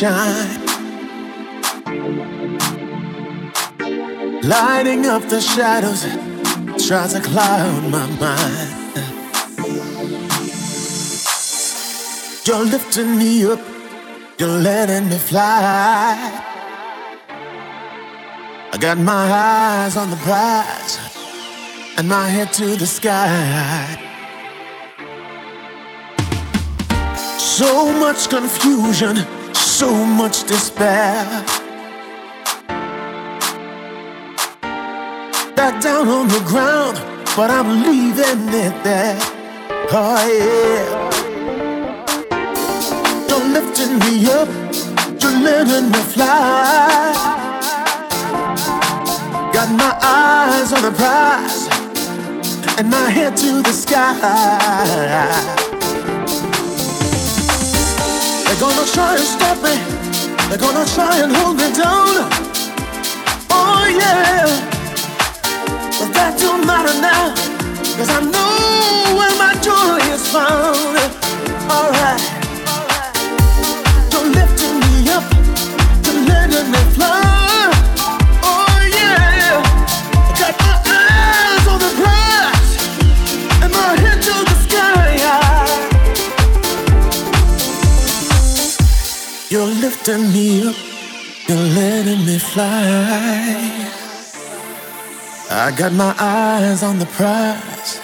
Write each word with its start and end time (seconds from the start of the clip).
shine. 0.00 0.48
Lighting 4.42 5.04
up 5.04 5.22
the 5.28 5.40
shadows, 5.42 6.02
tries 6.86 7.12
to 7.12 7.20
cloud 7.20 7.82
my 7.96 8.06
mind. 8.24 8.70
You're 12.46 12.64
lifting 12.64 13.18
me 13.18 13.44
up, 13.44 13.60
you're 14.38 14.60
letting 14.70 15.10
me 15.10 15.18
fly. 15.18 16.16
I 18.72 18.76
got 18.78 18.96
my 18.96 19.24
eyes 19.30 19.98
on 19.98 20.08
the 20.08 20.20
prize 20.28 20.98
and 21.98 22.08
my 22.08 22.26
head 22.26 22.54
to 22.54 22.76
the 22.76 22.86
sky. 22.86 23.98
So 27.36 27.92
much 27.92 28.30
confusion, 28.30 29.16
so 29.80 30.04
much 30.04 30.44
despair. 30.46 31.24
Back 35.56 35.80
down 35.80 36.06
on 36.06 36.28
the 36.28 36.42
ground, 36.46 36.98
but 37.34 37.50
I'm 37.50 37.82
leaving 37.86 38.42
it 38.66 38.74
there. 38.84 39.16
Oh 39.90 40.20
yeah. 40.38 40.84
You're 43.26 43.48
lifting 43.56 43.98
me 44.04 44.12
up, 44.38 44.50
you're 45.18 45.40
letting 45.48 45.90
me 45.90 46.02
fly. 46.12 47.14
Got 49.54 49.70
my 49.82 49.92
eyes 50.02 50.74
on 50.74 50.82
the 50.82 50.92
prize 50.92 51.68
and 52.78 52.90
my 52.90 53.08
head 53.08 53.34
to 53.38 53.62
the 53.62 53.72
sky. 53.72 55.59
They're 58.60 58.68
gonna 58.68 58.92
try 58.92 59.14
and 59.16 59.24
stop 59.24 59.56
me. 59.62 59.74
They're 60.50 60.58
gonna 60.58 60.84
try 60.84 61.16
and 61.22 61.34
hold 61.34 61.56
me 61.56 61.72
down. 61.72 62.28
Oh 63.48 63.86
yeah. 63.88 64.44
But 65.98 66.12
that 66.12 66.36
don't 66.38 66.66
matter 66.66 66.92
now. 67.00 67.32
Cause 67.96 68.10
I 68.10 68.20
know 68.20 69.16
where 69.16 69.34
my 69.38 69.54
joy 69.62 69.96
is 70.12 70.28
found. 70.28 70.76
Alright. 71.72 72.29
Fly. 92.40 93.88
I 95.50 95.72
got 95.76 95.92
my 95.92 96.14
eyes 96.18 96.82
on 96.82 96.98
the 96.98 97.06
prize 97.06 98.00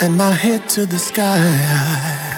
and 0.00 0.16
my 0.16 0.32
head 0.32 0.68
to 0.70 0.86
the 0.86 0.98
sky. 0.98 2.29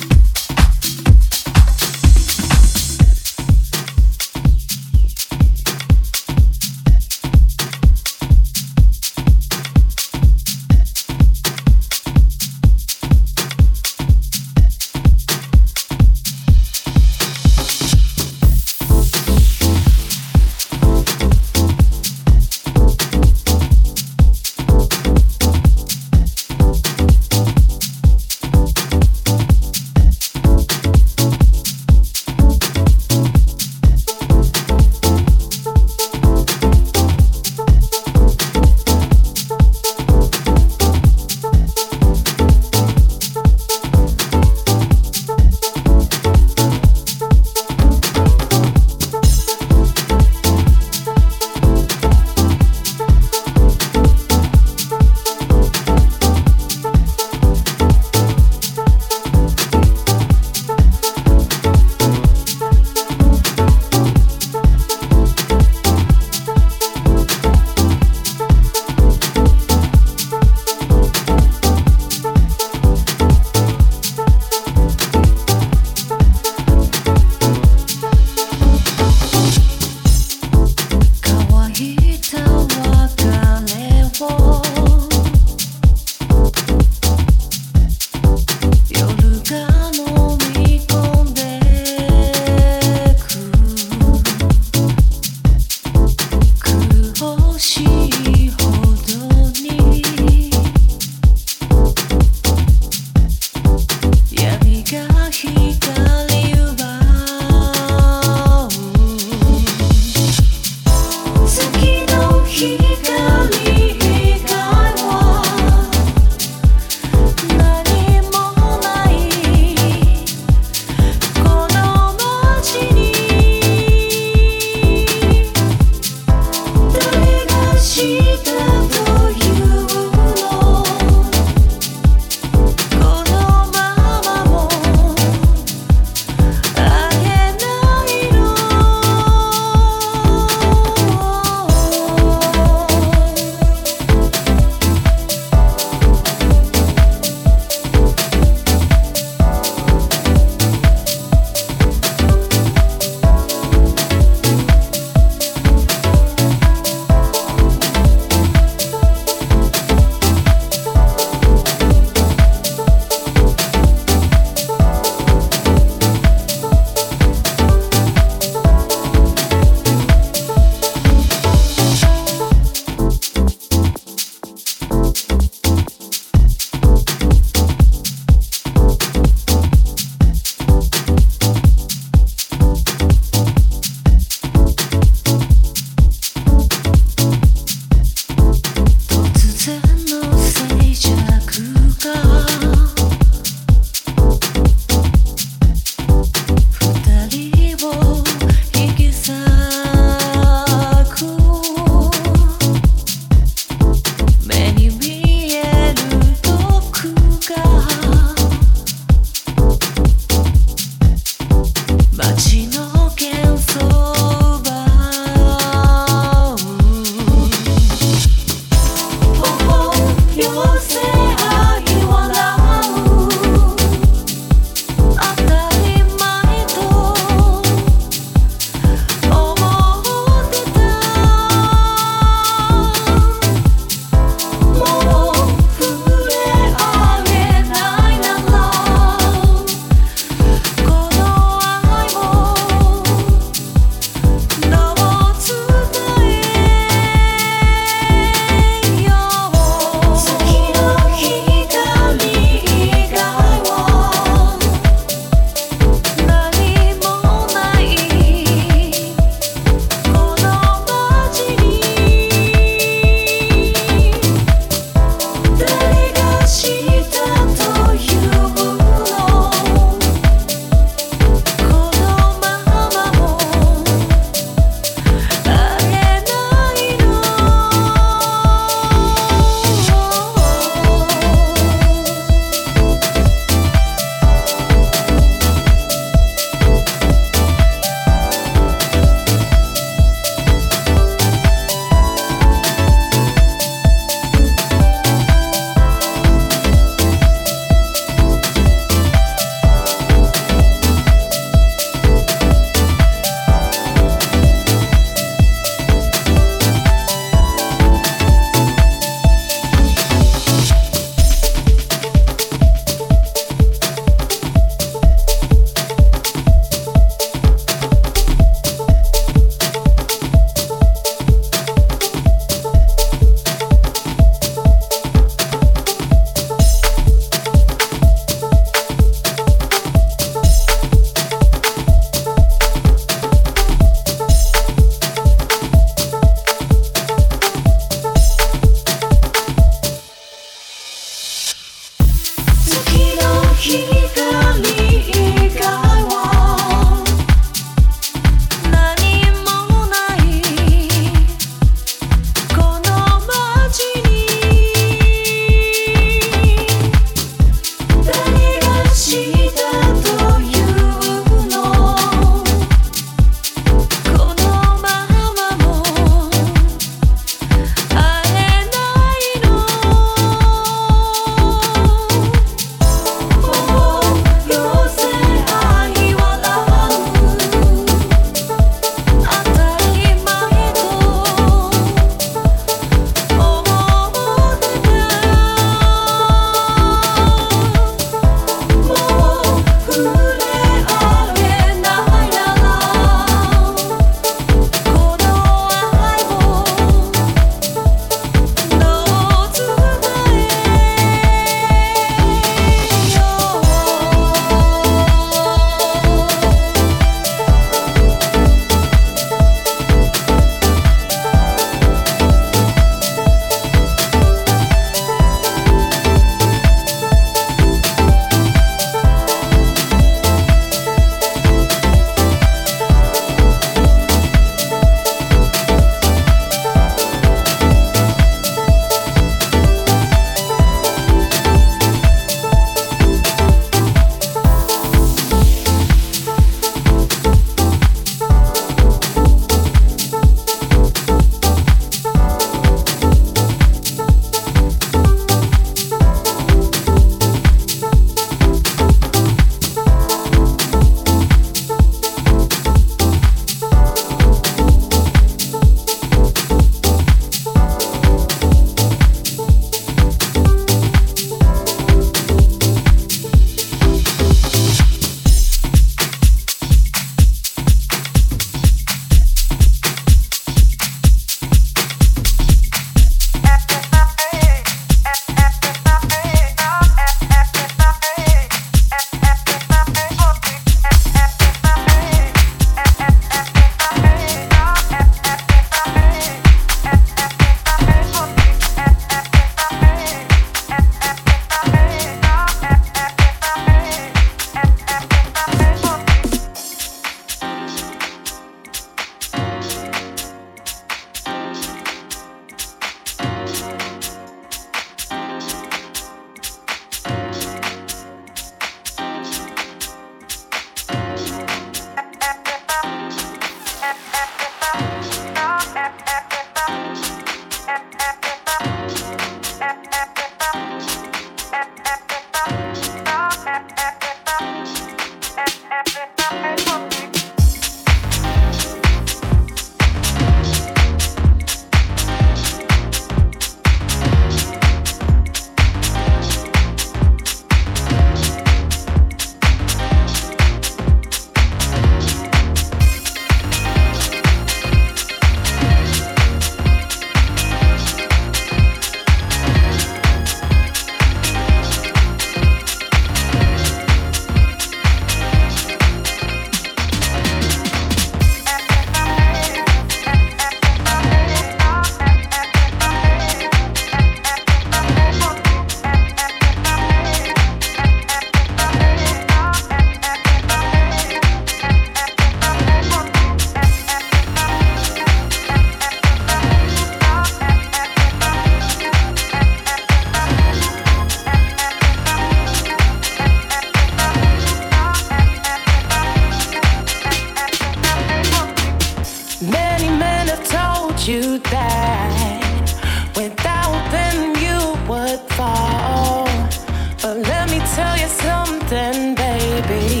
believe. 599.71 600.00